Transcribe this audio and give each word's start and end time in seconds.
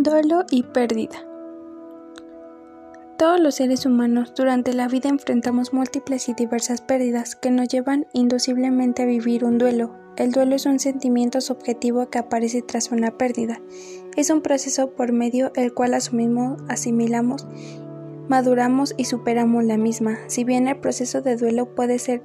Duelo 0.00 0.44
y 0.48 0.62
pérdida. 0.62 1.26
Todos 3.18 3.40
los 3.40 3.56
seres 3.56 3.84
humanos 3.84 4.32
durante 4.36 4.72
la 4.72 4.86
vida 4.86 5.08
enfrentamos 5.08 5.72
múltiples 5.72 6.28
y 6.28 6.34
diversas 6.34 6.80
pérdidas 6.82 7.34
que 7.34 7.50
nos 7.50 7.66
llevan 7.66 8.06
indudablemente 8.12 9.02
a 9.02 9.06
vivir 9.06 9.44
un 9.44 9.58
duelo. 9.58 9.96
El 10.16 10.30
duelo 10.30 10.54
es 10.54 10.66
un 10.66 10.78
sentimiento 10.78 11.40
subjetivo 11.40 12.10
que 12.10 12.18
aparece 12.18 12.62
tras 12.62 12.92
una 12.92 13.10
pérdida. 13.10 13.60
Es 14.16 14.30
un 14.30 14.40
proceso 14.40 14.92
por 14.92 15.10
medio 15.10 15.50
el 15.56 15.74
cual 15.74 15.94
asumimos, 15.94 16.62
asimilamos, 16.68 17.48
maduramos 18.28 18.94
y 18.96 19.06
superamos 19.06 19.64
la 19.64 19.78
misma. 19.78 20.20
Si 20.28 20.44
bien 20.44 20.68
el 20.68 20.78
proceso 20.78 21.22
de 21.22 21.34
duelo 21.34 21.74
puede 21.74 21.98
ser 21.98 22.22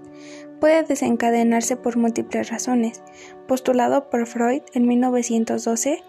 puede 0.60 0.84
desencadenarse 0.84 1.76
por 1.76 1.98
múltiples 1.98 2.52
razones. 2.52 3.02
Postulado 3.48 4.12
por 4.12 4.28
Freud 4.28 4.62
en 4.74 4.88
1912, 4.88 6.04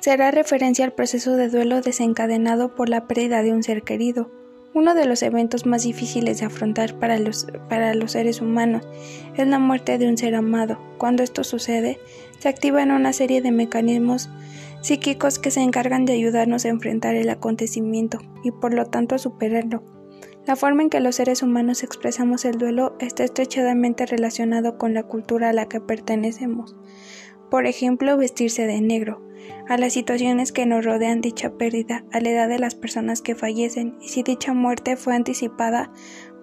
será 0.00 0.30
referencia 0.30 0.84
al 0.84 0.92
proceso 0.92 1.36
de 1.36 1.48
duelo 1.48 1.80
desencadenado 1.80 2.74
por 2.74 2.88
la 2.88 3.06
pérdida 3.06 3.42
de 3.42 3.52
un 3.52 3.62
ser 3.62 3.82
querido, 3.82 4.30
uno 4.72 4.94
de 4.94 5.04
los 5.04 5.22
eventos 5.22 5.66
más 5.66 5.82
difíciles 5.82 6.38
de 6.38 6.46
afrontar 6.46 6.96
para 6.98 7.18
los, 7.18 7.48
para 7.68 7.92
los 7.94 8.12
seres 8.12 8.40
humanos 8.40 8.86
es 9.36 9.48
la 9.48 9.58
muerte 9.58 9.98
de 9.98 10.08
un 10.08 10.16
ser 10.16 10.36
amado. 10.36 10.78
Cuando 10.96 11.24
esto 11.24 11.42
sucede, 11.42 11.98
se 12.38 12.48
activan 12.48 12.92
una 12.92 13.12
serie 13.12 13.42
de 13.42 13.50
mecanismos 13.50 14.30
psíquicos 14.80 15.40
que 15.40 15.50
se 15.50 15.60
encargan 15.60 16.04
de 16.04 16.12
ayudarnos 16.12 16.64
a 16.64 16.68
enfrentar 16.68 17.16
el 17.16 17.28
acontecimiento 17.30 18.20
y 18.44 18.52
por 18.52 18.72
lo 18.72 18.86
tanto 18.86 19.16
a 19.16 19.18
superarlo. 19.18 19.82
La 20.46 20.54
forma 20.54 20.82
en 20.82 20.90
que 20.90 21.00
los 21.00 21.16
seres 21.16 21.42
humanos 21.42 21.82
expresamos 21.82 22.44
el 22.44 22.56
duelo 22.56 22.96
está 23.00 23.24
estrechamente 23.24 24.06
relacionado 24.06 24.78
con 24.78 24.94
la 24.94 25.02
cultura 25.02 25.50
a 25.50 25.52
la 25.52 25.66
que 25.66 25.80
pertenecemos. 25.80 26.76
Por 27.50 27.66
ejemplo, 27.66 28.16
vestirse 28.16 28.66
de 28.66 28.80
negro, 28.80 29.20
a 29.68 29.76
las 29.76 29.92
situaciones 29.92 30.52
que 30.52 30.66
nos 30.66 30.84
rodean 30.84 31.20
dicha 31.20 31.50
pérdida, 31.50 32.04
a 32.12 32.20
la 32.20 32.30
edad 32.30 32.48
de 32.48 32.58
las 32.58 32.74
personas 32.74 33.22
que 33.22 33.34
fallecen 33.34 33.96
y 34.00 34.08
si 34.08 34.22
dicha 34.22 34.52
muerte 34.54 34.96
fue 34.96 35.14
anticipada, 35.14 35.90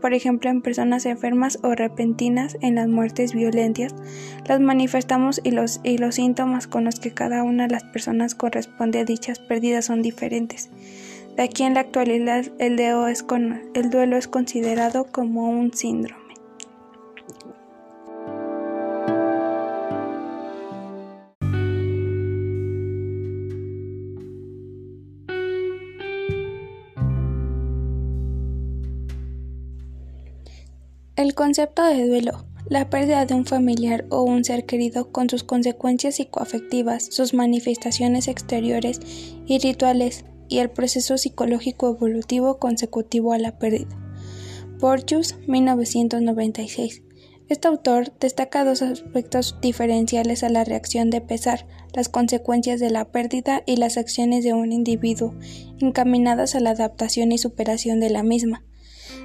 por 0.02 0.14
ejemplo 0.14 0.50
en 0.50 0.62
personas 0.62 1.06
enfermas 1.06 1.60
o 1.64 1.76
repentinas, 1.76 2.58
en 2.62 2.76
las 2.76 2.88
muertes 2.88 3.34
violentas, 3.34 3.96
las 4.48 4.60
manifestamos 4.60 5.42
y 5.44 5.52
los, 5.52 5.80
y 5.84 5.98
los 5.98 6.16
síntomas 6.16 6.68
con 6.68 6.84
los 6.84 7.00
que 7.00 7.14
cada 7.14 7.44
una 7.44 7.68
de 7.68 7.74
las 7.74 7.84
personas 7.84 8.36
corresponde 8.36 9.00
a 9.00 9.06
dichas 9.06 9.40
pérdidas 9.40 9.86
son 9.86 10.02
diferentes. 10.02 10.70
De 11.36 11.44
aquí 11.44 11.64
en 11.64 11.76
la 11.76 11.82
actualidad 11.82 12.46
el, 12.60 12.80
es 12.80 13.26
el 13.74 13.90
duelo 13.90 14.18
es 14.18 14.28
considerado 14.28 15.06
como 15.12 15.50
un 15.50 15.74
síndrome. 15.74 16.27
El 31.28 31.36
concepto 31.36 31.84
de 31.84 32.08
duelo, 32.08 32.46
la 32.70 32.90
pérdida 32.90 33.26
de 33.26 33.34
un 33.34 33.46
familiar 33.46 34.06
o 34.10 34.24
un 34.24 34.46
ser 34.46 34.66
querido 34.66 35.12
con 35.12 35.30
sus 35.30 35.44
consecuencias 35.44 36.16
psicoafectivas, 36.16 37.06
sus 37.12 37.34
manifestaciones 37.34 38.30
exteriores 38.30 39.02
y 39.46 39.60
rituales, 39.60 40.24
y 40.48 40.60
el 40.60 40.70
proceso 40.70 41.18
psicológico 41.18 41.90
evolutivo 41.90 42.60
consecutivo 42.60 43.34
a 43.34 43.40
la 43.40 43.60
pérdida. 43.60 43.90
Portius, 44.80 45.36
1996. 45.48 47.04
Este 47.50 47.68
autor 47.68 48.14
destaca 48.22 48.64
dos 48.64 48.82
aspectos 48.82 49.58
diferenciales 49.62 50.44
a 50.44 50.50
la 50.50 50.64
reacción 50.64 51.10
de 51.10 51.20
pesar, 51.20 51.68
las 51.94 52.08
consecuencias 52.08 52.80
de 52.80 52.90
la 52.90 53.04
pérdida 53.12 53.64
y 53.66 53.76
las 53.76 53.98
acciones 53.98 54.46
de 54.46 54.54
un 54.54 54.72
individuo, 54.72 55.36
encaminadas 55.82 56.56
a 56.56 56.62
la 56.62 56.70
adaptación 56.70 57.34
y 57.34 57.38
superación 57.38 58.00
de 58.00 58.12
la 58.12 58.24
misma. 58.24 58.64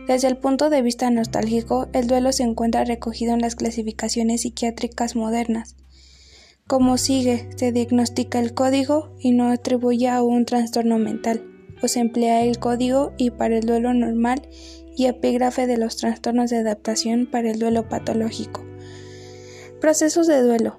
Desde 0.07 0.27
el 0.27 0.37
punto 0.37 0.69
de 0.69 0.83
vista 0.83 1.11
nostálgico, 1.11 1.89
el 1.93 2.09
duelo 2.09 2.33
se 2.33 2.43
encuentra 2.43 2.85
recogido 2.85 3.35
en 3.35 3.41
las 3.41 3.55
clasificaciones 3.55 4.43
psiquiátricas 4.43 5.15
modernas. 5.15 5.77
Como 6.67 6.99
sigue, 6.99 7.49
se 7.57 7.71
diagnostica 7.71 8.41
el 8.41 8.53
código 8.53 9.15
y 9.21 9.31
no 9.31 9.51
atribuye 9.51 10.09
a 10.09 10.23
un 10.23 10.45
trastorno 10.45 10.99
mental, 10.99 11.45
o 11.83 11.89
se 11.89 12.01
emplea 12.01 12.43
el 12.45 12.59
código 12.59 13.13
y 13.17 13.31
para 13.31 13.59
el 13.59 13.65
duelo 13.65 13.95
normal 13.95 14.49
y 14.97 15.07
epígrafe 15.07 15.67
de 15.67 15.79
los 15.79 15.97
trastornos 15.97 16.51
de 16.51 16.59
adaptación 16.59 17.27
para 17.27 17.51
el 17.51 17.59
duelo 17.59 17.89
patológico. 17.89 18.65
Procesos 19.81 20.27
de 20.27 20.43
duelo. 20.43 20.77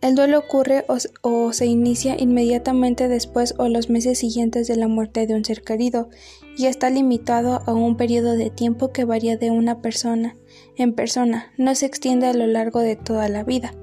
El 0.00 0.14
duelo 0.14 0.38
ocurre 0.38 0.86
o, 1.22 1.52
se 1.52 1.66
inicia 1.66 2.16
inmediatamente 2.18 3.06
después 3.06 3.54
o 3.58 3.68
los 3.68 3.90
meses 3.90 4.18
siguientes 4.18 4.66
de 4.66 4.76
la 4.76 4.88
muerte 4.88 5.26
de 5.26 5.34
un 5.34 5.44
ser 5.44 5.62
querido 5.62 6.08
y 6.56 6.66
está 6.66 6.88
limitado 6.88 7.60
a 7.66 7.74
un 7.74 7.98
periodo 7.98 8.32
de 8.32 8.48
tiempo 8.48 8.92
que 8.92 9.04
varía 9.04 9.36
de 9.36 9.50
una 9.50 9.82
persona 9.82 10.36
en 10.76 10.94
persona, 10.94 11.52
no 11.58 11.74
se 11.74 11.84
extiende 11.84 12.26
a 12.26 12.32
lo 12.32 12.46
largo 12.46 12.80
de 12.80 12.96
toda 12.96 13.28
la 13.28 13.44
vida. 13.44 13.74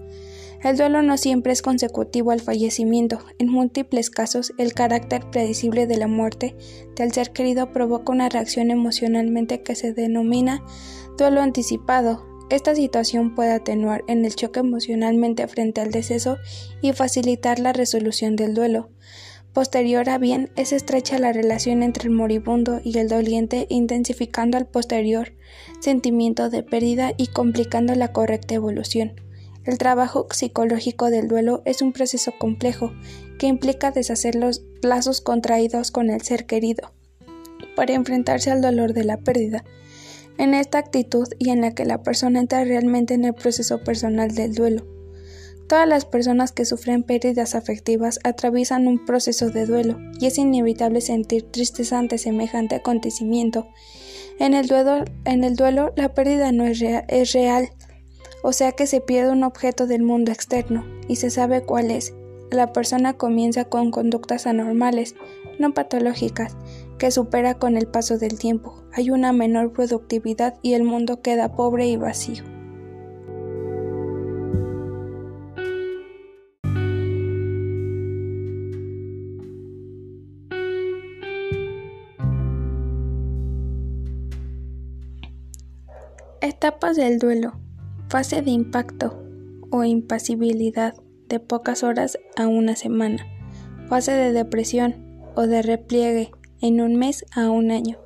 El 0.64 0.76
duelo 0.76 1.04
no 1.04 1.18
siempre 1.18 1.54
es 1.54 1.62
consecutivo 1.62 2.32
al 2.32 2.42
fallecimiento. 2.42 3.20
En 3.38 3.48
múltiples 3.48 4.10
casos, 4.10 4.54
el 4.58 4.74
carácter 4.74 5.30
predecible 5.30 5.86
de 5.86 5.98
la 5.98 6.08
muerte 6.08 6.56
del 6.96 7.12
ser 7.12 7.32
querido 7.32 7.72
provoca 7.72 8.12
una 8.12 8.28
reacción 8.28 8.72
emocionalmente 8.72 9.62
que 9.62 9.76
se 9.76 9.94
denomina 9.94 10.64
duelo 11.16 11.42
anticipado 11.42 12.26
esta 12.50 12.76
situación 12.76 13.36
puede 13.36 13.52
atenuar 13.52 14.04
en 14.08 14.24
el 14.24 14.36
choque 14.36 14.62
emocionalmente 14.62 15.48
frente 15.48 15.82
al 15.82 15.92
deceso 15.92 16.38
y 16.82 16.94
facilitar 16.94 17.60
la 17.60 17.74
resolución 17.74 18.36
del 18.36 18.54
duelo. 18.54 18.90
Posterior 19.52 20.08
a 20.10 20.18
bien, 20.18 20.52
es 20.56 20.72
estrecha 20.72 21.20
la 21.20 21.34
relación 21.34 21.84
entre 21.84 22.08
el 22.08 22.14
moribundo 22.14 22.80
y 22.84 23.00
el 23.00 23.10
doliente, 23.10 23.66
intensificando 23.70 24.58
al 24.58 24.68
posterior 24.68 25.34
sentimiento 25.80 26.50
de 26.50 26.64
pérdida 26.64 27.12
y 27.18 27.28
complicando 27.28 27.96
la 27.96 28.14
correcta 28.14 28.56
evolución. 28.56 29.20
El 29.66 29.78
trabajo 29.78 30.28
psicológico 30.32 31.10
del 31.10 31.28
duelo 31.28 31.62
es 31.66 31.82
un 31.82 31.92
proceso 31.92 32.34
complejo 32.38 32.94
que 33.38 33.48
implica 33.48 33.92
deshacer 33.92 34.36
los 34.36 34.64
lazos 34.82 35.20
contraídos 35.20 35.92
con 35.92 36.10
el 36.10 36.22
ser 36.22 36.46
querido 36.46 36.94
para 37.76 37.94
enfrentarse 37.94 38.50
al 38.50 38.62
dolor 38.62 38.94
de 38.94 39.04
la 39.04 39.18
pérdida 39.18 39.66
en 40.38 40.54
esta 40.54 40.78
actitud 40.78 41.28
y 41.40 41.50
en 41.50 41.62
la 41.62 41.74
que 41.74 41.86
la 41.86 42.04
persona 42.04 42.40
entra 42.40 42.64
realmente 42.64 43.14
en 43.14 43.26
el 43.26 43.34
proceso 43.34 43.84
personal 43.84 44.34
del 44.34 44.54
duelo. 44.54 44.86
Todas 45.68 45.88
las 45.88 46.06
personas 46.06 46.54
que 46.54 46.64
sufren 46.64 47.04
pérdidas 47.04 47.54
afectivas 47.54 48.20
atraviesan 48.24 48.88
un 48.88 49.06
proceso 49.06 49.50
de 49.50 49.66
duelo 49.66 50.00
y 50.20 50.28
es 50.28 50.38
inevitable 50.38 51.02
sentir 51.02 51.44
tristeza 51.44 52.00
ante 52.00 52.18
semejante 52.18 52.76
acontecimiento. 52.76 53.68
En 54.40 54.54
el 54.54 54.68
duelo, 54.68 55.04
en 55.26 55.44
el 55.44 55.56
duelo 55.56 55.92
la 55.98 56.14
pérdida 56.14 56.54
no 56.54 56.66
es, 56.66 56.82
es 56.82 57.34
real, 57.34 57.70
o 58.44 58.54
sea 58.54 58.72
que 58.72 58.88
se 58.88 59.02
pierde 59.02 59.32
un 59.32 59.44
objeto 59.44 59.88
del 59.88 60.04
mundo 60.04 60.32
externo 60.32 60.86
y 61.10 61.18
se 61.18 61.30
sabe 61.30 61.64
cuál 61.64 61.92
es. 61.92 62.14
La 62.50 62.72
persona 62.72 63.14
comienza 63.14 63.66
con 63.66 63.92
conductas 63.92 64.48
anormales, 64.48 65.16
no 65.60 65.74
patológicas, 65.74 66.56
que 66.98 67.12
supera 67.12 67.56
con 67.56 67.78
el 67.78 67.88
paso 67.88 68.18
del 68.18 68.40
tiempo. 68.40 68.84
Hay 68.94 69.10
una 69.12 69.34
menor 69.34 69.72
productividad 69.72 70.56
y 70.62 70.74
el 70.74 70.84
mundo 70.84 71.22
queda 71.22 71.56
pobre 71.56 71.88
y 71.88 71.98
vacío. 71.98 72.44
Etapas 86.42 86.96
del 86.96 87.20
duelo. 87.20 87.54
Fase 88.10 88.42
de 88.42 88.52
impacto 88.52 89.22
o 89.70 89.84
impasibilidad 89.84 90.96
de 91.28 91.40
pocas 91.40 91.84
horas 91.84 92.18
a 92.36 92.48
una 92.48 92.76
semana. 92.76 93.26
Fase 93.90 94.14
de 94.14 94.32
depresión 94.32 94.96
o 95.36 95.46
de 95.46 95.62
repliegue 95.62 96.32
en 96.62 96.82
un 96.82 96.96
mes 96.96 97.26
a 97.32 97.50
un 97.50 97.72
año. 97.72 98.00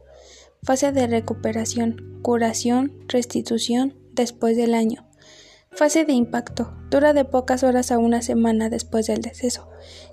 Fase 0.63 0.92
de 0.92 1.07
recuperación, 1.07 2.19
curación, 2.21 2.94
restitución 3.07 3.95
después 4.13 4.56
del 4.57 4.74
año. 4.74 5.07
Fase 5.74 6.03
de 6.03 6.13
impacto. 6.13 6.74
Dura 6.89 7.13
de 7.13 7.24
pocas 7.24 7.63
horas 7.63 7.92
a 7.92 7.98
una 7.98 8.21
semana 8.21 8.69
después 8.69 9.07
del 9.07 9.21
deceso, 9.21 9.69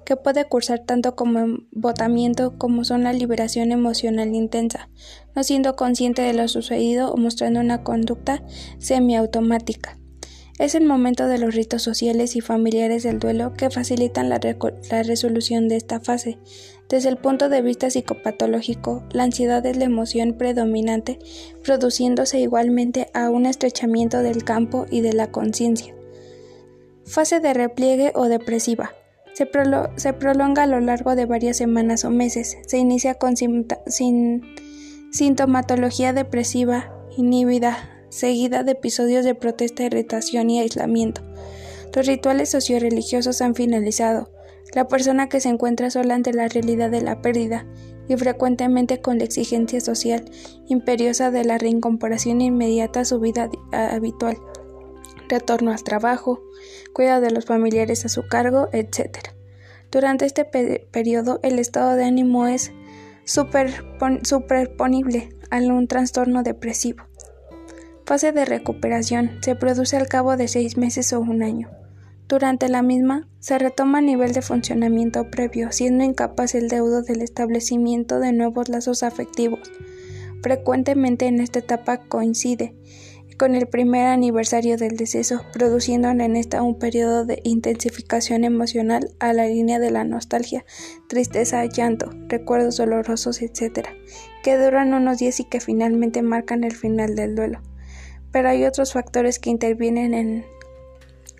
que 0.06 0.14
puede 0.14 0.44
cursar 0.44 0.84
tanto 0.86 1.16
como 1.16 1.40
embotamiento 1.40 2.56
como 2.56 2.84
son 2.84 3.02
la 3.02 3.12
liberación 3.12 3.72
emocional 3.72 4.34
intensa, 4.34 4.88
no 5.34 5.42
siendo 5.42 5.74
consciente 5.74 6.22
de 6.22 6.32
lo 6.32 6.46
sucedido 6.46 7.12
o 7.12 7.16
mostrando 7.16 7.58
una 7.58 7.82
conducta 7.82 8.44
semiautomática. 8.78 9.98
Es 10.60 10.76
el 10.76 10.84
momento 10.84 11.26
de 11.26 11.38
los 11.38 11.54
ritos 11.54 11.82
sociales 11.82 12.36
y 12.36 12.40
familiares 12.40 13.02
del 13.02 13.18
duelo 13.18 13.54
que 13.54 13.70
facilitan 13.70 14.28
la, 14.28 14.40
la 14.90 15.02
resolución 15.02 15.68
de 15.68 15.76
esta 15.76 16.00
fase, 16.00 16.38
desde 16.88 17.10
el 17.10 17.18
punto 17.18 17.50
de 17.50 17.60
vista 17.60 17.90
psicopatológico, 17.90 19.04
la 19.12 19.24
ansiedad 19.24 19.64
es 19.66 19.76
la 19.76 19.84
emoción 19.84 20.34
predominante, 20.34 21.18
produciéndose 21.62 22.40
igualmente 22.40 23.10
a 23.12 23.28
un 23.28 23.44
estrechamiento 23.44 24.22
del 24.22 24.42
campo 24.42 24.86
y 24.90 25.02
de 25.02 25.12
la 25.12 25.30
conciencia. 25.30 25.94
Fase 27.04 27.40
de 27.40 27.52
repliegue 27.52 28.12
o 28.14 28.28
depresiva. 28.28 28.92
Se, 29.34 29.46
prolonga 29.46 30.64
a 30.64 30.66
lo 30.66 30.80
largo 30.80 31.14
de 31.14 31.26
varias 31.26 31.58
semanas 31.58 32.04
o 32.04 32.10
meses. 32.10 32.56
Se 32.66 32.78
inicia 32.78 33.14
con 33.14 33.34
sintomatología 35.12 36.12
depresiva 36.12 36.92
inhibida, 37.16 38.04
seguida 38.08 38.64
de 38.64 38.72
episodios 38.72 39.24
de 39.24 39.34
protesta, 39.34 39.84
irritación 39.84 40.50
y 40.50 40.60
aislamiento. 40.60 41.20
Los 41.94 42.06
rituales 42.06 42.48
socioreligiosos 42.50 43.40
han 43.42 43.54
finalizado. 43.54 44.30
La 44.74 44.86
persona 44.86 45.28
que 45.28 45.40
se 45.40 45.48
encuentra 45.48 45.90
sola 45.90 46.14
ante 46.14 46.32
la 46.32 46.48
realidad 46.48 46.90
de 46.90 47.00
la 47.00 47.22
pérdida 47.22 47.66
y 48.08 48.16
frecuentemente 48.16 49.00
con 49.00 49.18
la 49.18 49.24
exigencia 49.24 49.80
social 49.80 50.24
imperiosa 50.66 51.30
de 51.30 51.44
la 51.44 51.58
reincorporación 51.58 52.40
inmediata 52.40 53.00
a 53.00 53.04
su 53.04 53.20
vida 53.20 53.50
habitual, 53.72 54.38
retorno 55.28 55.72
al 55.72 55.82
trabajo, 55.82 56.42
cuidado 56.92 57.20
de 57.20 57.30
los 57.30 57.44
familiares 57.44 58.04
a 58.04 58.08
su 58.08 58.26
cargo, 58.26 58.68
etc. 58.72 59.18
Durante 59.90 60.26
este 60.26 60.44
periodo 60.44 61.40
el 61.42 61.58
estado 61.58 61.96
de 61.96 62.04
ánimo 62.04 62.46
es 62.46 62.72
superponible 63.24 65.28
a 65.50 65.58
un 65.58 65.86
trastorno 65.86 66.42
depresivo. 66.42 67.04
Fase 68.06 68.32
de 68.32 68.46
recuperación 68.46 69.38
se 69.42 69.54
produce 69.54 69.96
al 69.96 70.08
cabo 70.08 70.38
de 70.38 70.48
seis 70.48 70.78
meses 70.78 71.12
o 71.12 71.20
un 71.20 71.42
año. 71.42 71.68
Durante 72.28 72.68
la 72.68 72.82
misma, 72.82 73.26
se 73.40 73.58
retoma 73.58 73.98
a 73.98 74.02
nivel 74.02 74.32
de 74.32 74.42
funcionamiento 74.42 75.30
previo, 75.30 75.72
siendo 75.72 76.04
incapaz 76.04 76.54
el 76.54 76.68
deudo 76.68 77.00
del 77.00 77.22
establecimiento 77.22 78.20
de 78.20 78.32
nuevos 78.32 78.68
lazos 78.68 79.02
afectivos. 79.02 79.72
Frecuentemente 80.42 81.26
en 81.26 81.40
esta 81.40 81.60
etapa 81.60 81.96
coincide 82.06 82.74
con 83.38 83.54
el 83.54 83.66
primer 83.66 84.06
aniversario 84.06 84.76
del 84.76 84.96
deceso, 84.96 85.42
produciendo 85.52 86.08
en 86.08 86.36
esta 86.36 86.62
un 86.62 86.78
periodo 86.78 87.24
de 87.24 87.40
intensificación 87.44 88.44
emocional 88.44 89.10
a 89.20 89.32
la 89.32 89.46
línea 89.46 89.78
de 89.78 89.92
la 89.92 90.04
nostalgia, 90.04 90.66
tristeza, 91.08 91.64
llanto, 91.64 92.10
recuerdos 92.26 92.76
dolorosos, 92.76 93.40
etc., 93.40 93.88
que 94.42 94.58
duran 94.58 94.92
unos 94.92 95.18
días 95.18 95.40
y 95.40 95.44
que 95.44 95.60
finalmente 95.60 96.20
marcan 96.20 96.64
el 96.64 96.74
final 96.74 97.14
del 97.14 97.36
duelo. 97.36 97.62
Pero 98.32 98.50
hay 98.50 98.64
otros 98.64 98.92
factores 98.92 99.38
que 99.38 99.50
intervienen 99.50 100.14
en 100.14 100.44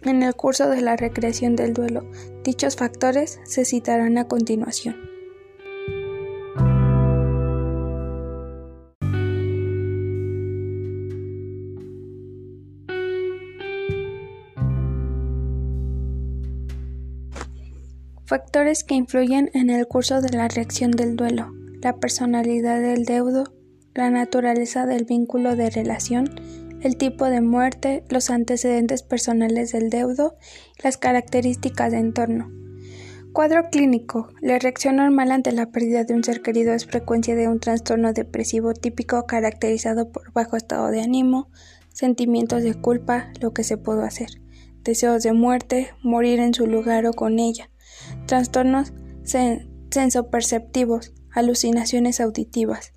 en 0.02 0.22
el 0.22 0.34
curso 0.34 0.68
de 0.68 0.80
la 0.80 0.96
recreación 0.96 1.56
del 1.56 1.74
duelo, 1.74 2.10
dichos 2.44 2.76
factores 2.76 3.40
se 3.44 3.64
citarán 3.64 4.18
a 4.18 4.28
continuación. 4.28 4.96
Factores 18.28 18.84
que 18.84 18.94
influyen 18.94 19.50
en 19.54 19.70
el 19.70 19.86
curso 19.86 20.20
de 20.20 20.28
la 20.36 20.48
reacción 20.48 20.90
del 20.90 21.16
duelo, 21.16 21.50
la 21.80 21.96
personalidad 21.96 22.78
del 22.78 23.06
deudo, 23.06 23.54
la 23.94 24.10
naturaleza 24.10 24.84
del 24.84 25.06
vínculo 25.06 25.56
de 25.56 25.70
relación, 25.70 26.28
el 26.80 26.96
tipo 26.96 27.26
de 27.26 27.40
muerte, 27.40 28.04
los 28.08 28.30
antecedentes 28.30 29.02
personales 29.02 29.72
del 29.72 29.90
deudo 29.90 30.36
las 30.82 30.96
características 30.96 31.92
de 31.92 31.98
entorno. 31.98 32.50
Cuadro 33.32 33.68
clínico. 33.70 34.28
La 34.40 34.58
reacción 34.58 34.96
normal 34.96 35.30
ante 35.30 35.52
la 35.52 35.70
pérdida 35.70 36.04
de 36.04 36.14
un 36.14 36.24
ser 36.24 36.42
querido. 36.42 36.72
Es 36.72 36.86
frecuencia 36.86 37.36
de 37.36 37.46
un 37.46 37.60
trastorno 37.60 38.12
depresivo 38.12 38.72
típico 38.74 39.26
caracterizado 39.26 40.10
por 40.10 40.32
bajo 40.32 40.56
estado 40.56 40.90
de 40.90 41.02
ánimo, 41.02 41.50
sentimientos 41.92 42.62
de 42.62 42.74
culpa, 42.74 43.30
lo 43.40 43.52
que 43.52 43.64
se 43.64 43.76
pudo 43.76 44.02
hacer, 44.02 44.28
deseos 44.82 45.22
de 45.22 45.32
muerte, 45.32 45.90
morir 46.02 46.40
en 46.40 46.54
su 46.54 46.66
lugar 46.66 47.06
o 47.06 47.12
con 47.12 47.38
ella, 47.38 47.70
trastornos 48.26 48.92
sensoperceptivos, 49.90 51.12
alucinaciones 51.32 52.20
auditivas, 52.20 52.92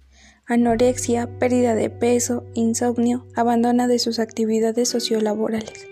anorexia, 0.46 1.28
pérdida 1.40 1.76
de 1.76 1.90
peso, 1.90 2.44
insomnio, 2.54 3.26
abandono 3.36 3.88
de 3.88 4.00
sus 4.00 4.20
actividades 4.20 4.90
sociolaborales. 4.90 5.88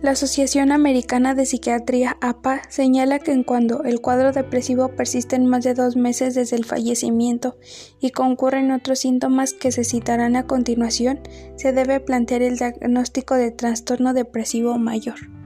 La 0.00 0.12
Asociación 0.12 0.70
Americana 0.70 1.34
de 1.34 1.44
Psiquiatría 1.44 2.16
APA 2.20 2.62
señala 2.68 3.18
que 3.18 3.32
en 3.32 3.42
cuando 3.42 3.82
el 3.82 4.00
cuadro 4.00 4.30
depresivo 4.30 4.94
persiste 4.94 5.34
en 5.34 5.46
más 5.46 5.64
de 5.64 5.74
dos 5.74 5.96
meses 5.96 6.36
desde 6.36 6.54
el 6.54 6.64
fallecimiento 6.64 7.56
y 8.00 8.10
concurren 8.10 8.70
otros 8.70 9.00
síntomas 9.00 9.54
que 9.54 9.72
se 9.72 9.82
citarán 9.82 10.36
a 10.36 10.46
continuación, 10.46 11.20
se 11.56 11.72
debe 11.72 11.98
plantear 11.98 12.42
el 12.42 12.58
diagnóstico 12.58 13.34
de 13.34 13.50
trastorno 13.50 14.14
depresivo 14.14 14.78
mayor. 14.78 15.37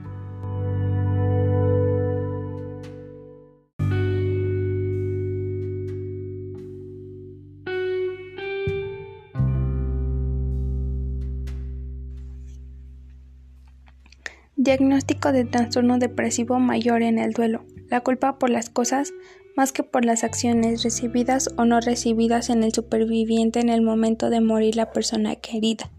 Diagnóstico 14.63 15.33
de 15.33 15.43
trastorno 15.43 15.97
depresivo 15.97 16.57
mayor 16.57 17.01
en 17.01 17.19
el 17.19 17.33
duelo. 17.33 17.65
La 17.89 17.99
culpa 17.99 18.39
por 18.39 18.49
las 18.49 18.69
cosas 18.69 19.11
más 19.57 19.73
que 19.73 19.83
por 19.83 20.05
las 20.05 20.23
acciones 20.23 20.83
recibidas 20.83 21.49
o 21.57 21.65
no 21.65 21.81
recibidas 21.81 22.49
en 22.49 22.63
el 22.63 22.71
superviviente 22.71 23.59
en 23.59 23.67
el 23.67 23.81
momento 23.81 24.29
de 24.29 24.39
morir 24.39 24.77
la 24.77 24.93
persona 24.93 25.35
querida. 25.35 25.91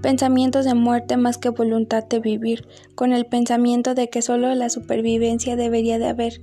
Pensamientos 0.00 0.64
de 0.64 0.74
muerte 0.74 1.18
más 1.18 1.36
que 1.36 1.50
voluntad 1.50 2.02
de 2.04 2.20
vivir, 2.20 2.66
con 2.94 3.12
el 3.12 3.26
pensamiento 3.26 3.94
de 3.94 4.08
que 4.08 4.22
solo 4.22 4.54
la 4.54 4.70
supervivencia 4.70 5.54
debería 5.56 5.98
de 5.98 6.08
haber 6.08 6.40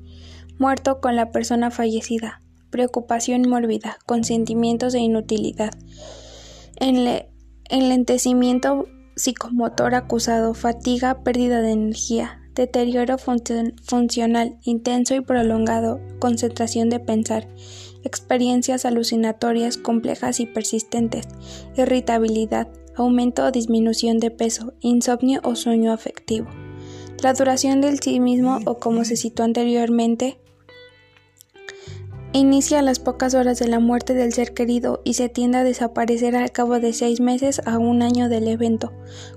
muerto 0.59 1.01
con 1.01 1.15
la 1.15 1.31
persona 1.31 1.71
fallecida. 1.71 2.43
Preocupación 2.69 3.49
mórbida, 3.49 3.97
con 4.05 4.23
sentimientos 4.23 4.93
de 4.93 4.99
inutilidad. 4.99 5.71
Enlentecimiento 7.69 8.85
psicomotor 9.17 9.95
acusado, 9.95 10.53
fatiga, 10.53 11.23
pérdida 11.23 11.61
de 11.61 11.71
energía, 11.71 12.39
deterioro 12.55 13.17
funcional 13.17 14.57
intenso 14.63 15.15
y 15.15 15.21
prolongado, 15.21 15.99
concentración 16.19 16.89
de 16.89 16.99
pensar, 16.99 17.47
experiencias 18.03 18.85
alucinatorias 18.85 19.77
complejas 19.77 20.39
y 20.39 20.45
persistentes, 20.45 21.27
irritabilidad, 21.75 22.67
aumento 22.95 23.45
o 23.45 23.51
disminución 23.51 24.19
de 24.19 24.31
peso, 24.31 24.73
insomnio 24.81 25.41
o 25.43 25.55
sueño 25.55 25.91
afectivo. 25.91 26.47
La 27.21 27.33
duración 27.33 27.81
del 27.81 27.99
sí 27.99 28.19
mismo 28.19 28.59
o 28.65 28.77
como 28.77 29.03
se 29.03 29.17
citó 29.17 29.43
anteriormente, 29.43 30.39
Inicia 32.33 32.79
a 32.79 32.81
las 32.81 32.99
pocas 32.99 33.33
horas 33.35 33.57
de 33.57 33.69
la 33.69 33.79
muerte 33.79 34.13
del 34.13 34.33
ser 34.33 34.53
querido 34.53 35.01
y 35.05 35.13
se 35.13 35.29
tiende 35.29 35.59
a 35.59 35.63
desaparecer 35.63 36.35
al 36.35 36.51
cabo 36.51 36.79
de 36.79 36.91
seis 36.91 37.21
meses 37.21 37.61
a 37.65 37.77
un 37.77 38.01
año 38.01 38.27
del 38.27 38.49
evento. 38.49 38.91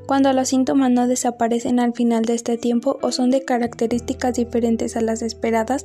Cuando 0.07 0.33
los 0.33 0.49
síntomas 0.49 0.91
no 0.91 1.07
desaparecen 1.07 1.79
al 1.79 1.95
final 1.95 2.25
de 2.25 2.35
este 2.35 2.59
tiempo 2.59 2.99
o 3.01 3.13
son 3.13 3.31
de 3.31 3.45
características 3.45 4.35
diferentes 4.35 4.97
a 4.97 5.03
las 5.03 5.23
esperadas, 5.23 5.85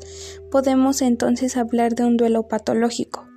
podemos 0.50 1.04
entonces 1.04 1.58
hablar 1.58 1.94
de 1.94 2.06
un 2.06 2.18
duelo 2.18 2.48
patológico. 2.48 3.28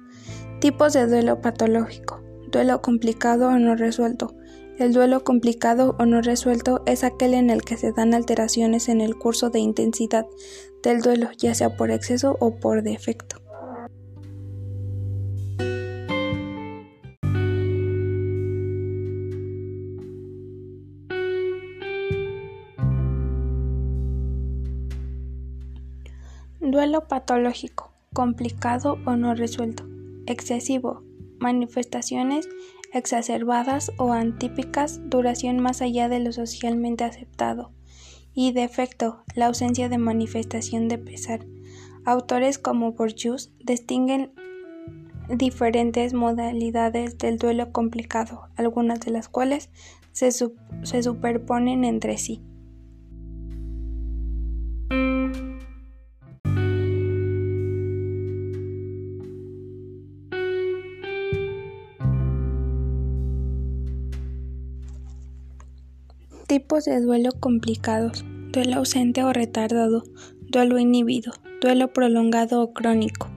Tipos 0.61 0.95
de 0.95 1.07
duelo 1.07 1.43
patológico. 1.43 2.23
Duelo 2.51 2.81
complicado 2.81 3.49
o 3.49 3.59
no 3.59 3.77
resuelto. 3.77 4.35
El 4.79 4.95
duelo 4.95 5.25
complicado 5.25 5.95
o 5.99 6.07
no 6.07 6.23
resuelto 6.23 6.83
es 6.87 7.05
aquel 7.05 7.35
en 7.35 7.51
el 7.51 7.63
que 7.63 7.77
se 7.77 7.93
dan 7.93 8.15
alteraciones 8.15 8.89
en 8.89 9.03
el 9.03 9.17
curso 9.17 9.51
de 9.51 9.59
intensidad 9.59 10.27
del 10.83 11.03
duelo, 11.03 11.29
ya 11.37 11.55
sea 11.55 11.77
por 11.77 11.91
exceso 11.91 12.37
o 12.41 12.57
por 12.57 12.83
defecto. 12.83 13.38
Duelo 26.89 27.07
patológico, 27.07 27.93
complicado 28.15 28.97
o 29.05 29.15
no 29.15 29.35
resuelto, 29.35 29.87
excesivo, 30.25 31.03
manifestaciones 31.39 32.49
exacerbadas 32.95 33.93
o 33.99 34.15
antípicas, 34.15 34.99
duración 35.05 35.59
más 35.59 35.83
allá 35.83 36.09
de 36.09 36.19
lo 36.19 36.33
socialmente 36.33 37.05
aceptado, 37.05 37.73
y 38.33 38.53
defecto, 38.53 39.23
la 39.35 39.49
ausencia 39.49 39.91
de 39.91 39.99
manifestación 39.99 40.89
de 40.89 40.97
pesar. 40.97 41.45
Autores 42.07 42.57
como 42.59 42.93
Bourdieu 42.93 43.37
distinguen 43.63 44.33
diferentes 45.29 46.15
modalidades 46.15 47.19
del 47.19 47.37
duelo 47.37 47.71
complicado, 47.71 48.49
algunas 48.57 49.01
de 49.01 49.11
las 49.11 49.29
cuales 49.29 49.69
se, 50.13 50.33
se 50.33 51.03
superponen 51.03 51.85
entre 51.85 52.17
sí. 52.17 52.41
Tipos 66.49 66.87
de 66.87 66.99
duelo 67.03 67.33
complicados. 67.33 68.25
Duelo 68.53 68.77
ausente 68.77 69.23
o 69.23 69.35
retardado. 69.35 70.05
duelo 70.49 70.79
inhibido, 70.79 71.35
duelo 71.61 71.93
prolongado 71.93 72.63
o 72.63 72.73
crónico, 72.73 73.31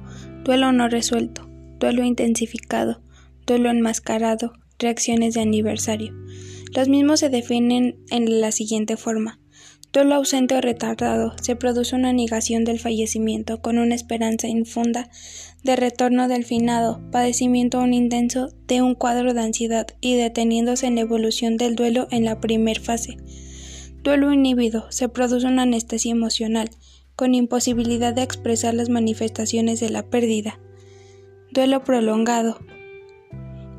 duelo 0.45 0.71
no 0.71 0.87
resuelto, 0.87 1.45
duelo 1.77 2.05
intensificado, 2.05 3.01
duelo 3.45 3.69
enmascarado, 3.69 4.53
reacciones 4.79 5.33
de 5.33 5.41
aniversario. 5.41 6.13
Los 6.73 6.87
mismos 6.87 7.19
se 7.19 7.27
definen 7.27 7.97
en 8.11 8.39
la 8.39 8.53
siguiente 8.53 8.95
forma. 8.95 9.41
Duelo 9.91 10.15
ausente 10.15 10.55
o 10.55 10.61
retardado. 10.61 11.33
Se 11.41 11.57
produce 11.57 11.97
una 11.97 12.13
negación 12.13 12.63
del 12.63 12.79
fallecimiento 12.79 13.61
con 13.61 13.77
una 13.77 13.93
esperanza 13.93 14.47
infunda 14.47 15.09
de 15.63 15.75
retorno 15.75 16.27
del 16.27 16.45
finado, 16.45 17.01
padecimiento 17.11 17.79
un 17.79 17.93
intenso 17.93 18.49
de 18.67 18.81
un 18.81 18.95
cuadro 18.95 19.33
de 19.33 19.41
ansiedad 19.41 19.87
y 20.01 20.15
deteniéndose 20.15 20.87
en 20.87 20.95
la 20.95 21.01
evolución 21.01 21.57
del 21.57 21.75
duelo 21.75 22.07
en 22.11 22.25
la 22.25 22.39
primer 22.39 22.79
fase. 22.79 23.17
Duelo 24.03 24.33
inhibido. 24.33 24.91
Se 24.91 25.09
produce 25.09 25.45
una 25.45 25.63
anestesia 25.63 26.11
emocional 26.11 26.71
con 27.15 27.35
imposibilidad 27.35 28.13
de 28.13 28.23
expresar 28.23 28.73
las 28.73 28.89
manifestaciones 28.89 29.79
de 29.79 29.89
la 29.89 30.09
pérdida. 30.09 30.59
Duelo 31.51 31.83
prolongado 31.83 32.57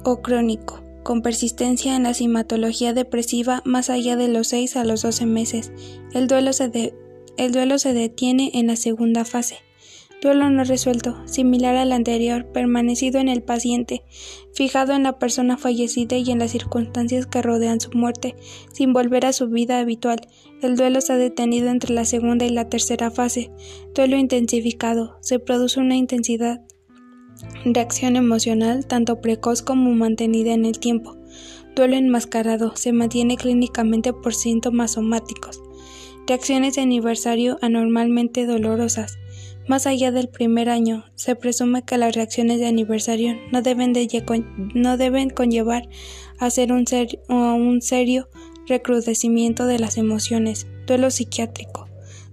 o 0.04 0.22
crónico 0.22 0.82
con 1.02 1.22
persistencia 1.22 1.96
en 1.96 2.04
la 2.04 2.14
simatología 2.14 2.92
depresiva 2.92 3.62
más 3.64 3.90
allá 3.90 4.14
de 4.14 4.28
los 4.28 4.48
6 4.48 4.76
a 4.76 4.84
los 4.84 5.02
12 5.02 5.26
meses. 5.26 5.72
El 6.14 6.28
duelo, 6.28 6.52
se 6.52 6.94
el 7.36 7.52
duelo 7.52 7.78
se 7.78 7.92
detiene 7.92 8.52
en 8.54 8.68
la 8.68 8.76
segunda 8.76 9.24
fase. 9.24 9.56
Duelo 10.22 10.48
no 10.48 10.64
resuelto, 10.64 11.16
similar 11.26 11.76
al 11.76 11.92
anterior, 11.92 12.46
permanecido 12.46 13.20
en 13.20 13.28
el 13.28 13.42
paciente, 13.42 14.04
fijado 14.54 14.94
en 14.94 15.02
la 15.02 15.18
persona 15.18 15.58
fallecida 15.58 16.16
y 16.16 16.30
en 16.30 16.38
las 16.38 16.52
circunstancias 16.52 17.26
que 17.26 17.42
rodean 17.42 17.80
su 17.80 17.90
muerte, 17.90 18.36
sin 18.72 18.94
volver 18.94 19.26
a 19.26 19.34
su 19.34 19.48
vida 19.48 19.80
habitual. 19.80 20.20
El 20.62 20.76
duelo 20.76 21.00
se 21.00 21.12
ha 21.12 21.16
detenido 21.16 21.68
entre 21.68 21.92
la 21.92 22.04
segunda 22.04 22.46
y 22.46 22.50
la 22.50 22.68
tercera 22.68 23.10
fase. 23.10 23.50
Duelo 23.94 24.16
intensificado. 24.16 25.18
Se 25.20 25.40
produce 25.40 25.80
una 25.80 25.96
intensidad 25.96 26.62
Reacción 27.64 28.16
emocional 28.16 28.86
tanto 28.86 29.20
precoz 29.20 29.62
como 29.62 29.92
mantenida 29.92 30.52
en 30.52 30.64
el 30.64 30.78
tiempo. 30.78 31.16
Duelo 31.74 31.96
enmascarado 31.96 32.76
se 32.76 32.92
mantiene 32.92 33.36
clínicamente 33.36 34.12
por 34.12 34.34
síntomas 34.34 34.92
somáticos. 34.92 35.62
Reacciones 36.26 36.74
de 36.76 36.82
aniversario 36.82 37.58
anormalmente 37.62 38.46
dolorosas. 38.46 39.18
Más 39.68 39.86
allá 39.86 40.10
del 40.10 40.28
primer 40.28 40.68
año, 40.68 41.04
se 41.14 41.36
presume 41.36 41.84
que 41.84 41.98
las 41.98 42.14
reacciones 42.14 42.58
de 42.58 42.66
aniversario 42.66 43.36
no 43.52 43.62
deben, 43.62 43.92
no 44.74 44.96
deben 44.96 45.30
conllevar 45.30 45.88
a 46.38 46.50
ser 46.50 46.72
un, 46.72 46.84
un 47.28 47.82
serio 47.82 48.28
recrudecimiento 48.66 49.66
de 49.66 49.78
las 49.78 49.98
emociones. 49.98 50.66
Duelo 50.86 51.10
psiquiátrico. 51.10 51.86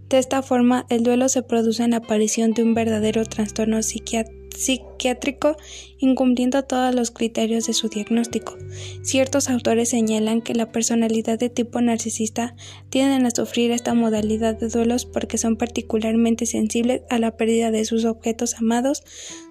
De 0.09 0.17
esta 0.17 0.41
forma, 0.41 0.85
el 0.89 1.03
duelo 1.03 1.29
se 1.29 1.43
produce 1.43 1.83
en 1.83 1.91
la 1.91 1.97
aparición 1.97 2.51
de 2.51 2.63
un 2.63 2.73
verdadero 2.73 3.23
trastorno 3.25 3.83
psiquiátrico 3.83 4.38
psiquiátrico 4.59 5.55
incumpliendo 5.97 6.63
todos 6.63 6.93
los 6.93 7.11
criterios 7.11 7.67
de 7.67 7.73
su 7.73 7.89
diagnóstico. 7.89 8.57
Ciertos 9.01 9.49
autores 9.49 9.89
señalan 9.89 10.41
que 10.41 10.53
la 10.53 10.71
personalidad 10.71 11.39
de 11.39 11.49
tipo 11.49 11.81
narcisista 11.81 12.55
tienden 12.89 13.25
a 13.25 13.31
sufrir 13.31 13.71
esta 13.71 13.93
modalidad 13.93 14.57
de 14.57 14.69
duelos 14.69 15.05
porque 15.05 15.37
son 15.37 15.55
particularmente 15.55 16.45
sensibles 16.45 17.01
a 17.09 17.19
la 17.19 17.37
pérdida 17.37 17.71
de 17.71 17.85
sus 17.85 18.05
objetos 18.05 18.55
amados. 18.55 19.03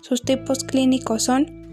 Sus 0.03 0.23
tipos 0.23 0.65
clínicos 0.65 1.25
son 1.25 1.68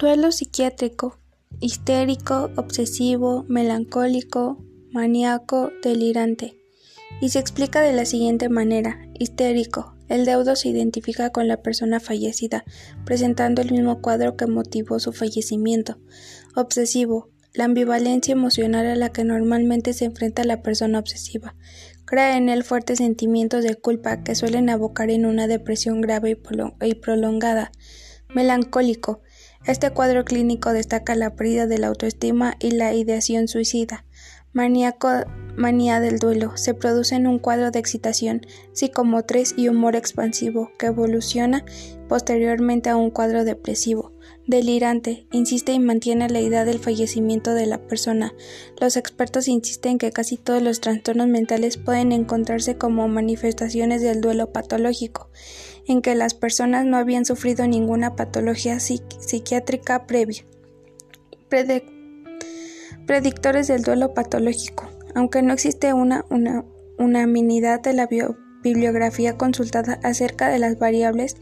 Duelo 0.00 0.32
psiquiátrico, 0.32 1.18
histérico, 1.60 2.50
obsesivo, 2.56 3.44
melancólico, 3.50 4.64
maníaco, 4.92 5.72
delirante. 5.82 6.56
Y 7.20 7.28
se 7.28 7.38
explica 7.38 7.82
de 7.82 7.92
la 7.92 8.06
siguiente 8.06 8.48
manera. 8.48 8.98
Histérico. 9.18 9.94
El 10.08 10.24
deudo 10.24 10.56
se 10.56 10.70
identifica 10.70 11.32
con 11.32 11.48
la 11.48 11.60
persona 11.60 12.00
fallecida, 12.00 12.64
presentando 13.04 13.60
el 13.60 13.72
mismo 13.72 14.00
cuadro 14.00 14.38
que 14.38 14.46
motivó 14.46 14.98
su 15.00 15.12
fallecimiento. 15.12 15.98
Obsesivo. 16.56 17.28
La 17.52 17.64
ambivalencia 17.64 18.32
emocional 18.32 18.86
a 18.86 18.96
la 18.96 19.12
que 19.12 19.24
normalmente 19.24 19.92
se 19.92 20.06
enfrenta 20.06 20.44
la 20.44 20.62
persona 20.62 20.98
obsesiva. 20.98 21.56
Crea 22.06 22.38
en 22.38 22.48
él 22.48 22.64
fuertes 22.64 22.98
sentimientos 22.98 23.62
de 23.64 23.74
culpa 23.74 24.22
que 24.22 24.34
suelen 24.34 24.70
abocar 24.70 25.10
en 25.10 25.26
una 25.26 25.46
depresión 25.46 26.00
grave 26.00 26.40
y 26.80 26.94
prolongada. 26.94 27.70
Melancólico 28.30 29.20
este 29.66 29.90
cuadro 29.90 30.24
clínico 30.24 30.72
destaca 30.72 31.14
la 31.14 31.34
pérdida 31.34 31.66
de 31.66 31.78
la 31.78 31.88
autoestima 31.88 32.56
y 32.58 32.70
la 32.70 32.94
ideación 32.94 33.46
suicida. 33.46 34.04
Manía 34.52 36.00
del 36.00 36.18
duelo. 36.18 36.56
Se 36.56 36.74
produce 36.74 37.14
en 37.14 37.26
un 37.26 37.38
cuadro 37.38 37.70
de 37.70 37.78
excitación 37.78 38.46
psicomotriz 38.72 39.54
y 39.56 39.68
humor 39.68 39.94
expansivo 39.94 40.72
que 40.78 40.86
evoluciona 40.86 41.64
posteriormente 42.08 42.90
a 42.90 42.96
un 42.96 43.10
cuadro 43.10 43.44
depresivo. 43.44 44.12
Delirante. 44.46 45.28
Insiste 45.30 45.72
y 45.72 45.78
mantiene 45.78 46.28
la 46.30 46.40
idea 46.40 46.64
del 46.64 46.80
fallecimiento 46.80 47.54
de 47.54 47.66
la 47.66 47.78
persona. 47.78 48.32
Los 48.80 48.96
expertos 48.96 49.46
insisten 49.46 49.98
que 49.98 50.10
casi 50.10 50.36
todos 50.36 50.62
los 50.62 50.80
trastornos 50.80 51.28
mentales 51.28 51.76
pueden 51.76 52.10
encontrarse 52.10 52.76
como 52.76 53.06
manifestaciones 53.06 54.02
del 54.02 54.20
duelo 54.20 54.52
patológico 54.52 55.30
en 55.90 56.02
que 56.02 56.14
las 56.14 56.34
personas 56.34 56.86
no 56.86 56.96
habían 56.96 57.24
sufrido 57.24 57.66
ninguna 57.66 58.14
patología 58.14 58.78
psiquiátrica 58.78 60.06
previa. 60.06 60.44
predictores 63.06 63.66
del 63.66 63.82
duelo 63.82 64.14
patológico. 64.14 64.88
Aunque 65.16 65.42
no 65.42 65.52
existe 65.52 65.92
una, 65.92 66.24
una 66.30 66.64
unanimidad 66.96 67.80
de 67.80 67.92
la 67.92 68.08
bibliografía 68.62 69.36
consultada 69.36 69.98
acerca 70.04 70.48
de 70.48 70.60
las 70.60 70.78
variables, 70.78 71.36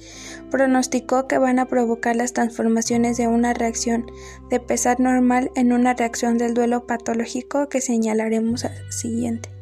pronosticó 0.51 1.29
que 1.29 1.37
van 1.37 1.59
a 1.59 1.67
provocar 1.67 2.17
las 2.17 2.33
transformaciones 2.33 3.19
de 3.19 3.29
una 3.29 3.53
reacción 3.53 4.07
de 4.49 4.61
pesar 4.61 4.99
normal 4.99 5.51
en 5.57 5.75
una 5.75 5.93
reacción 5.93 6.39
del 6.39 6.55
duelo 6.55 6.87
patológico 6.87 7.69
que 7.69 7.83
señalaremos 7.83 8.65
al 8.65 8.91
siguiente. 8.91 9.58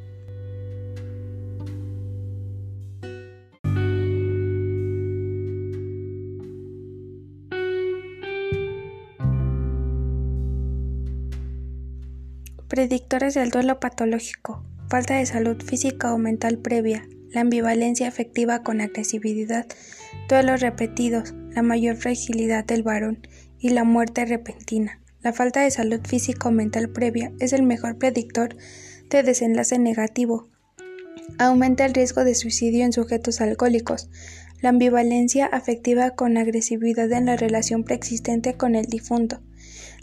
Predictores 12.77 13.33
del 13.33 13.49
duelo 13.49 13.81
patológico. 13.81 14.63
Falta 14.91 15.17
de 15.17 15.25
salud 15.25 15.57
física 15.63 16.13
o 16.13 16.19
mental 16.19 16.59
previa. 16.59 17.09
La 17.31 17.41
ambivalencia 17.41 18.07
afectiva 18.07 18.63
con 18.63 18.83
agresividad. 18.83 19.65
Duelos 20.29 20.61
repetidos. 20.61 21.33
La 21.55 21.63
mayor 21.63 21.97
fragilidad 21.97 22.67
del 22.67 22.83
varón. 22.83 23.27
Y 23.59 23.71
la 23.71 23.85
muerte 23.85 24.27
repentina. 24.27 25.01
La 25.23 25.33
falta 25.33 25.63
de 25.63 25.71
salud 25.71 26.01
física 26.07 26.51
o 26.51 26.53
mental 26.53 26.91
previa 26.91 27.33
es 27.41 27.55
el 27.55 27.63
mejor 27.63 27.97
predictor 27.97 28.55
de 29.09 29.23
desenlace 29.23 29.79
negativo. 29.79 30.51
Aumenta 31.39 31.87
el 31.87 31.95
riesgo 31.95 32.25
de 32.25 32.35
suicidio 32.35 32.85
en 32.85 32.93
sujetos 32.93 33.41
alcohólicos. 33.41 34.11
La 34.61 34.69
ambivalencia 34.69 35.47
afectiva 35.47 36.11
con 36.11 36.37
agresividad 36.37 37.11
en 37.13 37.25
la 37.25 37.37
relación 37.37 37.85
preexistente 37.85 38.59
con 38.59 38.75
el 38.75 38.85
difunto. 38.85 39.41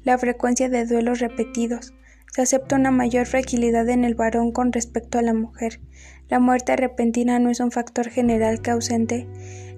La 0.04 0.18
frecuencia 0.18 0.70
de 0.70 0.88
duelos 0.88 1.20
repetidos 1.20 1.94
se 2.34 2.42
acepta 2.42 2.76
una 2.76 2.90
mayor 2.90 3.28
fragilidad 3.28 3.88
en 3.90 4.04
el 4.06 4.16
varón 4.16 4.52
con 4.52 4.74
respecto 4.74 5.20
a 5.20 5.22
la 5.22 5.36
mujer. 5.36 5.80
La 6.30 6.40
muerte 6.40 6.76
repentina 6.76 7.38
no 7.38 7.52
es 7.52 7.60
un 7.60 7.70
factor 7.70 8.10
general 8.10 8.60
que 8.60 8.72
ausente 8.72 9.28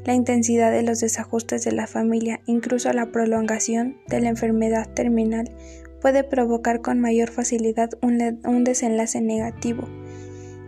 la 0.05 0.13
intensidad 0.13 0.71
de 0.71 0.81
los 0.81 1.01
desajustes 1.01 1.65
de 1.65 1.73
la 1.73 1.85
familia, 1.85 2.39
incluso 2.45 2.93
la 2.93 3.07
prolongación 3.07 3.97
de 4.07 4.21
la 4.21 4.29
enfermedad 4.29 4.87
terminal 4.87 5.51
puede 5.99 6.23
provocar 6.23 6.81
con 6.81 7.01
mayor 7.01 7.29
facilidad 7.29 7.89
un, 8.01 8.63
desenlace 8.63 9.19
negativo. 9.19 9.89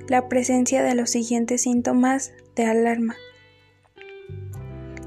La 0.09 0.27
presencia 0.27 0.83
de 0.83 0.93
los 0.93 1.11
siguientes 1.11 1.61
síntomas 1.61 2.33
de 2.57 2.65
alarma. 2.65 3.15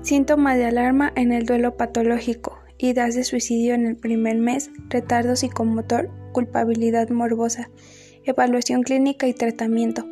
Síntomas 0.01 0.57
de 0.57 0.65
alarma 0.65 1.13
en 1.15 1.33
el 1.33 1.45
duelo 1.45 1.77
patológico, 1.77 2.59
ideas 2.79 3.15
de 3.15 3.25
suicidio 3.25 3.75
en 3.75 3.87
el 3.87 3.97
primer 3.97 4.39
mes, 4.39 4.71
retardo 4.89 5.37
psicomotor 5.37 6.09
culpabilidad 6.33 7.11
morbosa, 7.11 7.71
evaluación 8.25 8.83
clínica 8.83 9.27
y 9.27 9.35
tratamiento. 9.35 10.07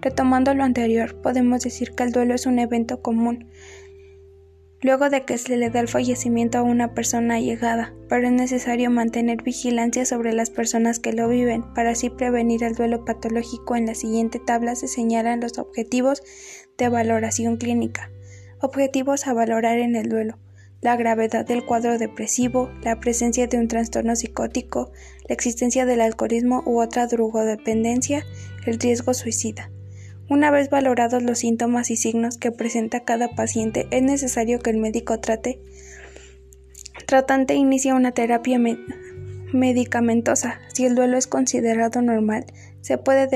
Retomando 0.00 0.54
lo 0.54 0.64
anterior, 0.64 1.20
podemos 1.22 1.62
decir 1.62 1.92
que 1.92 2.02
el 2.02 2.12
duelo 2.12 2.34
es 2.34 2.46
un 2.46 2.58
evento 2.58 3.00
común. 3.00 3.50
luego 4.82 5.08
de 5.08 5.24
que 5.24 5.38
se 5.38 5.56
le 5.56 5.70
da 5.70 5.80
el 5.80 5.88
fallecimiento 5.88 6.58
a 6.58 6.62
una 6.62 6.92
persona 6.92 7.36
allegada, 7.36 7.94
pero 8.06 8.26
es 8.26 8.32
necesario 8.34 8.90
mantener 8.90 9.42
vigilancia 9.42 10.04
sobre 10.04 10.34
las 10.34 10.50
personas 10.50 10.98
que 10.98 11.14
lo 11.14 11.26
viven, 11.26 11.64
para 11.74 11.92
así 11.92 12.10
prevenir 12.10 12.62
el 12.62 12.74
duelo 12.74 13.06
patológico. 13.06 13.76
En 13.76 13.86
la 13.86 13.94
siguiente 13.94 14.42
tabla 14.44 14.74
se 14.74 14.86
señalan 14.86 15.40
los 15.40 15.58
objetivos 15.58 16.22
de 16.76 16.90
valoración 16.90 17.56
clínica. 17.56 18.10
Objetivos 18.60 19.26
a 19.26 19.32
valorar 19.32 19.78
en 19.78 19.96
el 19.96 20.10
duelo. 20.10 20.38
La 20.84 20.96
gravedad 20.96 21.46
del 21.46 21.64
cuadro 21.64 21.96
depresivo, 21.96 22.70
la 22.82 23.00
presencia 23.00 23.46
de 23.46 23.56
un 23.56 23.68
trastorno 23.68 24.14
psicótico, 24.16 24.92
la 25.26 25.32
existencia 25.32 25.86
del 25.86 26.02
alcoholismo 26.02 26.62
u 26.66 26.82
otra 26.82 27.06
drogodependencia, 27.06 28.26
el 28.66 28.78
riesgo 28.78 29.14
suicida. 29.14 29.70
Una 30.28 30.50
vez 30.50 30.68
valorados 30.68 31.22
los 31.22 31.38
síntomas 31.38 31.90
y 31.90 31.96
signos 31.96 32.36
que 32.36 32.52
presenta 32.52 33.00
cada 33.00 33.34
paciente, 33.34 33.88
es 33.92 34.02
necesario 34.02 34.58
que 34.58 34.68
el 34.68 34.76
médico 34.76 35.18
trate 35.20 35.58
tratante 37.06 37.54
inicie 37.54 37.94
una 37.94 38.12
terapia 38.12 38.60
medicamentosa. 39.54 40.60
Si 40.74 40.84
el 40.84 40.94
duelo 40.94 41.16
es 41.16 41.26
considerado 41.26 42.02
normal, 42.02 42.44
se 42.84 42.98
puede, 42.98 43.30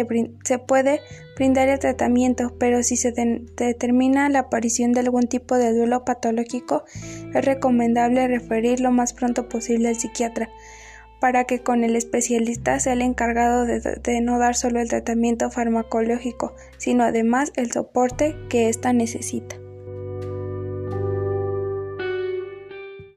se 0.44 0.58
puede 0.58 1.00
brindar 1.34 1.70
el 1.70 1.78
tratamiento, 1.78 2.54
pero 2.58 2.82
si 2.82 2.98
se 2.98 3.12
determina 3.56 4.28
la 4.28 4.40
aparición 4.40 4.92
de 4.92 5.00
algún 5.00 5.26
tipo 5.28 5.56
de 5.56 5.72
duelo 5.72 6.04
patológico, 6.04 6.84
es 7.38 7.44
recomendable 7.44 8.28
referir 8.28 8.80
lo 8.80 8.90
más 8.90 9.12
pronto 9.12 9.48
posible 9.48 9.88
al 9.88 9.96
psiquiatra 9.96 10.48
para 11.20 11.44
que 11.44 11.60
con 11.62 11.84
el 11.84 11.96
especialista 11.96 12.78
sea 12.78 12.92
el 12.92 13.02
encargado 13.02 13.64
de, 13.64 14.20
no 14.20 14.38
dar 14.38 14.54
solo 14.54 14.80
el 14.80 14.88
tratamiento 14.88 15.50
farmacológico, 15.50 16.54
sino 16.78 17.04
además 17.04 17.52
el 17.56 17.72
soporte 17.72 18.36
que 18.48 18.68
ésta 18.68 18.92
necesita. 18.92 19.56